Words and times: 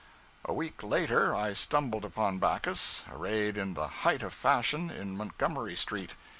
A 0.45 0.51
week 0.51 0.81
later, 0.81 1.35
I 1.35 1.53
stumbled 1.53 2.03
upon 2.05 2.39
Backus 2.39 3.03
arrayed 3.11 3.55
in 3.55 3.75
the 3.75 3.87
height 4.01 4.23
of 4.23 4.33
fashion 4.33 4.89
in 4.89 5.15
Montgomery 5.15 5.75
Street. 5.75 6.15